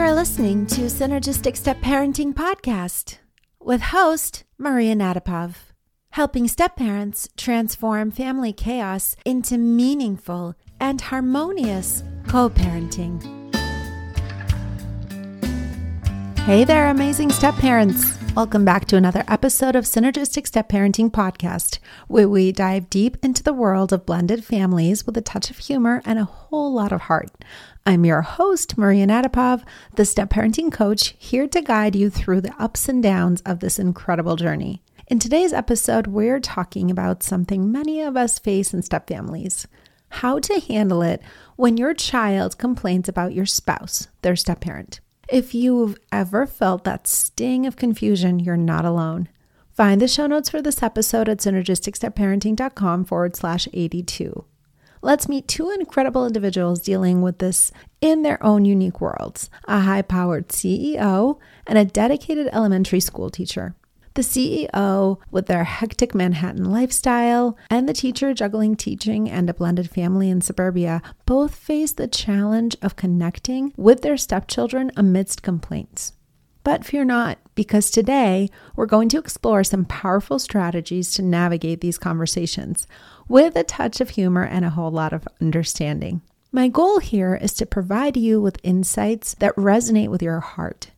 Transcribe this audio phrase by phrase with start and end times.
[0.00, 3.18] You're listening to Synergistic Step Parenting Podcast
[3.60, 5.74] with host Maria Natapov,
[6.12, 13.39] helping step parents transform family chaos into meaningful and harmonious co parenting.
[16.46, 18.16] Hey there, amazing step parents.
[18.34, 21.78] Welcome back to another episode of Synergistic Step Parenting Podcast,
[22.08, 26.02] where we dive deep into the world of blended families with a touch of humor
[26.04, 27.30] and a whole lot of heart.
[27.84, 32.54] I'm your host, Maria Natapov, the step parenting coach, here to guide you through the
[32.58, 34.82] ups and downs of this incredible journey.
[35.06, 39.68] In today's episode, we're talking about something many of us face in step families
[40.10, 41.22] how to handle it
[41.54, 45.00] when your child complains about your spouse, their step parent.
[45.30, 49.28] If you've ever felt that sting of confusion, you're not alone.
[49.70, 54.44] Find the show notes for this episode at synergisticstepparenting.com forward slash 82.
[55.02, 60.02] Let's meet two incredible individuals dealing with this in their own unique worlds a high
[60.02, 63.76] powered CEO and a dedicated elementary school teacher.
[64.14, 69.88] The CEO, with their hectic Manhattan lifestyle, and the teacher juggling teaching and a blended
[69.88, 76.12] family in suburbia, both face the challenge of connecting with their stepchildren amidst complaints.
[76.64, 81.96] But fear not, because today we're going to explore some powerful strategies to navigate these
[81.96, 82.86] conversations
[83.28, 86.20] with a touch of humor and a whole lot of understanding.
[86.52, 90.90] My goal here is to provide you with insights that resonate with your heart.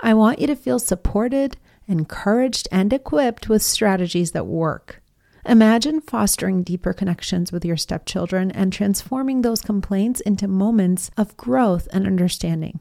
[0.00, 1.56] I want you to feel supported
[1.88, 5.02] encouraged, and equipped with strategies that work.
[5.44, 11.86] Imagine fostering deeper connections with your stepchildren and transforming those complaints into moments of growth
[11.92, 12.80] and understanding.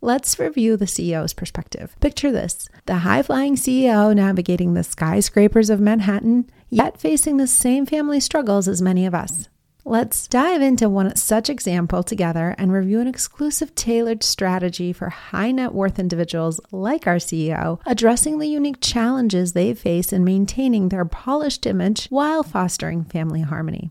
[0.00, 1.96] Let's review the CEO's perspective.
[2.00, 7.84] Picture this the high flying CEO navigating the skyscrapers of Manhattan, yet facing the same
[7.84, 9.48] family struggles as many of us.
[9.88, 15.50] Let's dive into one such example together and review an exclusive tailored strategy for high
[15.50, 21.06] net worth individuals like our CEO, addressing the unique challenges they face in maintaining their
[21.06, 23.90] polished image while fostering family harmony.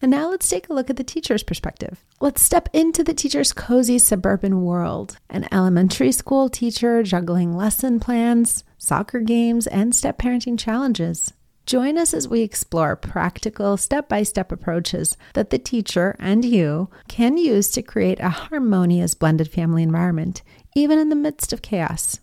[0.00, 2.02] And now let's take a look at the teacher's perspective.
[2.18, 5.18] Let's step into the teacher's cozy suburban world.
[5.28, 11.34] An elementary school teacher juggling lesson plans, soccer games, and step parenting challenges.
[11.66, 16.90] Join us as we explore practical step by step approaches that the teacher and you
[17.08, 20.44] can use to create a harmonious blended family environment,
[20.76, 22.20] even in the midst of chaos.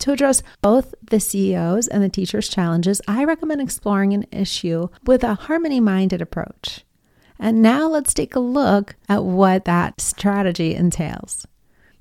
[0.00, 5.24] To address both the CEO's and the teacher's challenges, I recommend exploring an issue with
[5.24, 6.84] a harmony minded approach.
[7.38, 11.46] And now let's take a look at what that strategy entails.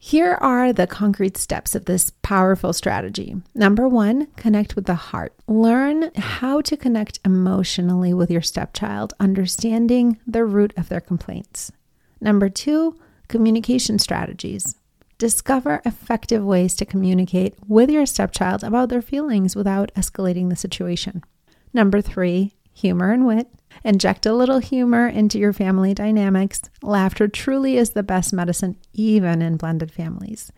[0.03, 3.35] Here are the concrete steps of this powerful strategy.
[3.53, 5.35] Number one, connect with the heart.
[5.47, 11.71] Learn how to connect emotionally with your stepchild, understanding the root of their complaints.
[12.19, 14.75] Number two, communication strategies.
[15.19, 21.23] Discover effective ways to communicate with your stepchild about their feelings without escalating the situation.
[21.73, 23.49] Number three, humor and wit.
[23.83, 26.61] Inject a little humor into your family dynamics.
[26.81, 30.51] Laughter truly is the best medicine, even in blended families.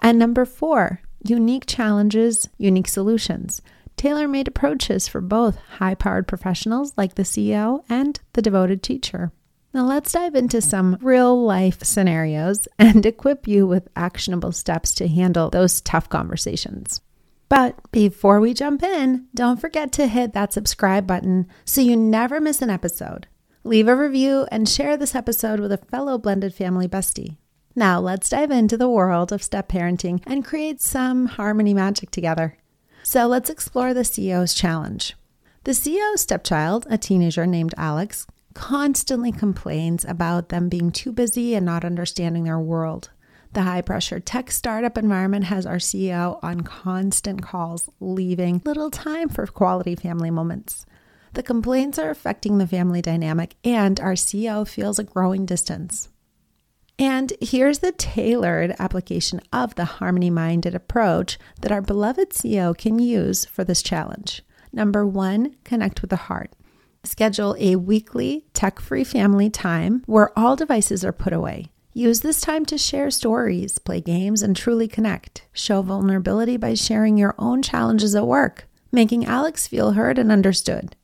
[0.00, 3.62] And number four, unique challenges, unique solutions.
[3.96, 9.32] Tailor made approaches for both high powered professionals like the CEO and the devoted teacher.
[9.72, 15.08] Now, let's dive into some real life scenarios and equip you with actionable steps to
[15.08, 17.00] handle those tough conversations.
[17.56, 22.40] But before we jump in, don't forget to hit that subscribe button so you never
[22.40, 23.28] miss an episode.
[23.62, 27.36] Leave a review and share this episode with a fellow blended family bestie.
[27.76, 32.58] Now, let's dive into the world of step parenting and create some harmony magic together.
[33.04, 35.14] So, let's explore the CEO's challenge.
[35.62, 41.64] The CEO's stepchild, a teenager named Alex, constantly complains about them being too busy and
[41.64, 43.10] not understanding their world.
[43.54, 49.28] The high pressure tech startup environment has our CEO on constant calls, leaving little time
[49.28, 50.84] for quality family moments.
[51.34, 56.08] The complaints are affecting the family dynamic, and our CEO feels a growing distance.
[56.98, 62.98] And here's the tailored application of the harmony minded approach that our beloved CEO can
[62.98, 64.42] use for this challenge.
[64.72, 66.50] Number one, connect with the heart.
[67.04, 71.70] Schedule a weekly tech free family time where all devices are put away.
[71.96, 75.46] Use this time to share stories, play games, and truly connect.
[75.52, 80.96] Show vulnerability by sharing your own challenges at work, making Alex feel heard and understood.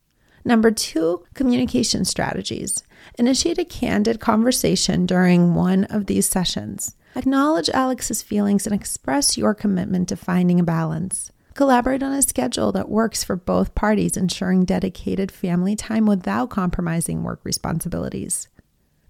[0.44, 2.82] Number two, communication strategies.
[3.16, 6.96] Initiate a candid conversation during one of these sessions.
[7.14, 11.30] Acknowledge Alex's feelings and express your commitment to finding a balance.
[11.54, 17.22] Collaborate on a schedule that works for both parties, ensuring dedicated family time without compromising
[17.22, 18.48] work responsibilities.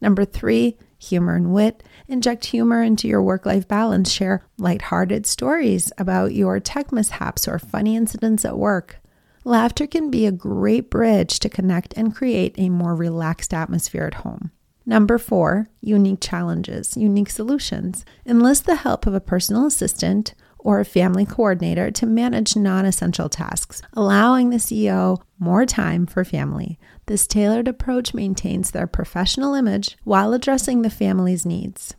[0.02, 5.92] Number three, humor and wit, inject humor into your work life balance, share lighthearted stories
[5.98, 9.00] about your tech mishaps or funny incidents at work.
[9.44, 14.22] Laughter can be a great bridge to connect and create a more relaxed atmosphere at
[14.22, 14.50] home.
[14.84, 18.04] Number four, unique challenges, unique solutions.
[18.26, 23.28] Enlist the help of a personal assistant or a family coordinator to manage non essential
[23.28, 26.78] tasks, allowing the CEO more time for family.
[27.06, 31.94] This tailored approach maintains their professional image while addressing the family's needs.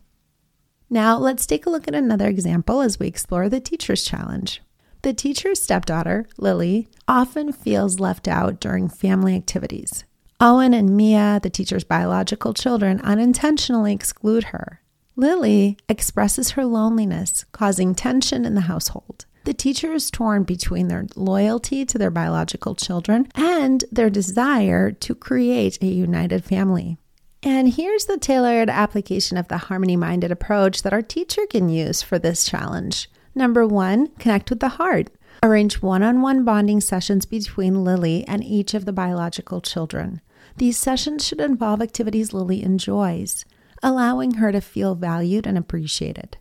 [0.88, 4.60] Now, let's take a look at another example as we explore the teacher's challenge.
[5.00, 10.04] The teacher's stepdaughter, Lily, often feels left out during family activities.
[10.38, 14.81] Owen and Mia, the teacher's biological children, unintentionally exclude her.
[15.22, 19.24] Lily expresses her loneliness, causing tension in the household.
[19.44, 25.14] The teacher is torn between their loyalty to their biological children and their desire to
[25.14, 26.98] create a united family.
[27.40, 32.02] And here's the tailored application of the harmony minded approach that our teacher can use
[32.02, 33.08] for this challenge.
[33.32, 35.08] Number one, connect with the heart.
[35.40, 40.20] Arrange one on one bonding sessions between Lily and each of the biological children.
[40.56, 43.44] These sessions should involve activities Lily enjoys
[43.82, 46.36] allowing her to feel valued and appreciated.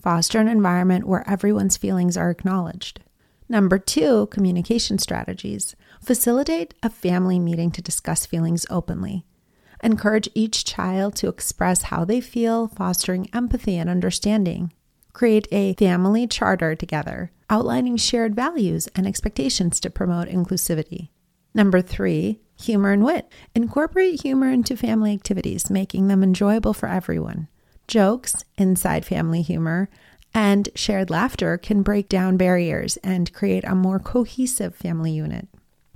[0.00, 3.00] Foster an environment where everyone's feelings are acknowledged.
[3.48, 5.74] Number two, communication strategies.
[6.02, 9.24] Facilitate a family meeting to discuss feelings openly.
[9.82, 14.72] Encourage each child to express how they feel, fostering empathy and understanding.
[15.12, 21.10] Create a family charter together, outlining shared values and expectations to promote inclusivity.
[21.54, 23.30] Number three, humor and wit.
[23.54, 27.48] Incorporate humor into family activities, making them enjoyable for everyone.
[27.86, 29.88] Jokes, inside family humor,
[30.34, 35.48] and shared laughter can break down barriers and create a more cohesive family unit.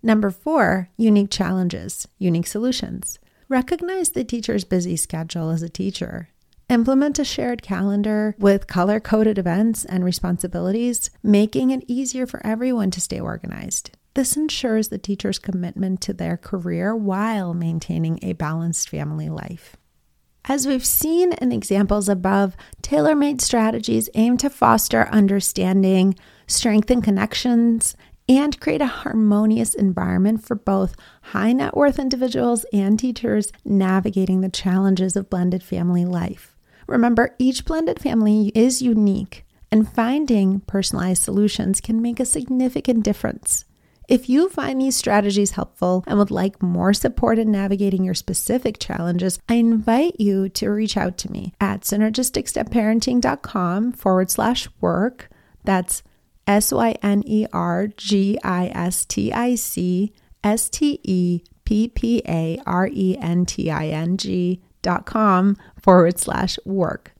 [0.02, 3.18] Number four, unique challenges, unique solutions.
[3.48, 6.28] Recognize the teacher's busy schedule as a teacher.
[6.70, 12.92] Implement a shared calendar with color coded events and responsibilities, making it easier for everyone
[12.92, 13.90] to stay organized.
[14.14, 19.76] This ensures the teacher's commitment to their career while maintaining a balanced family life.
[20.46, 26.16] As we've seen in examples above, tailor made strategies aim to foster understanding,
[26.46, 27.94] strengthen connections,
[28.28, 34.48] and create a harmonious environment for both high net worth individuals and teachers navigating the
[34.48, 36.56] challenges of blended family life.
[36.86, 43.64] Remember, each blended family is unique, and finding personalized solutions can make a significant difference.
[44.10, 48.80] If you find these strategies helpful and would like more support in navigating your specific
[48.80, 55.30] challenges, I invite you to reach out to me at synergisticstepparenting.com forward slash work.
[55.62, 56.02] That's
[56.44, 60.12] S Y N E R G I S T I C
[60.42, 65.56] S T E P P A R E N T I N G dot com
[65.80, 67.14] forward slash work.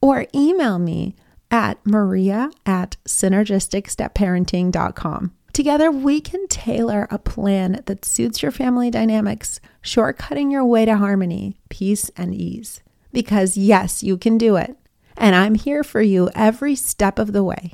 [0.00, 1.14] Or email me
[1.52, 5.32] at maria at synergisticstepparenting.com.
[5.52, 10.96] Together, we can tailor a plan that suits your family dynamics, shortcutting your way to
[10.96, 12.80] harmony, peace, and ease.
[13.12, 14.76] Because yes, you can do it.
[15.14, 17.72] And I'm here for you every step of the way.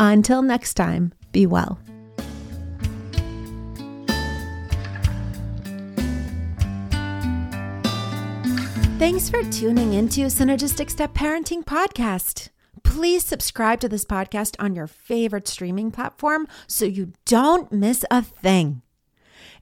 [0.00, 1.78] Until next time, be well.
[8.98, 12.48] Thanks for tuning into Synergistic Step Parenting Podcast.
[12.88, 18.22] Please subscribe to this podcast on your favorite streaming platform so you don't miss a
[18.22, 18.80] thing.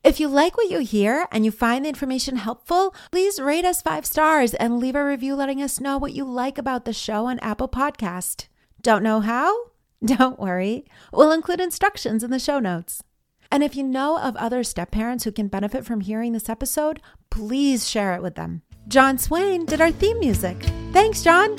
[0.05, 3.83] If you like what you hear and you find the information helpful, please rate us
[3.83, 7.27] five stars and leave a review letting us know what you like about the show
[7.27, 8.47] on Apple Podcast.
[8.81, 9.71] Don't know how?
[10.05, 10.87] Don't worry.
[11.13, 13.03] We'll include instructions in the show notes.
[13.51, 17.03] And if you know of other step parents who can benefit from hearing this episode,
[17.29, 18.63] please share it with them.
[18.87, 20.57] John Swain did our theme music.
[20.93, 21.57] Thanks, John.